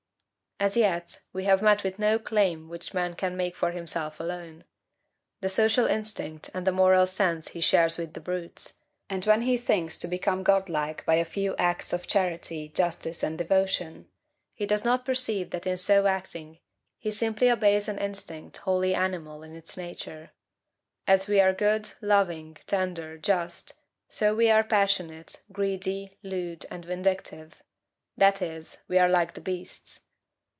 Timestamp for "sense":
7.07-7.47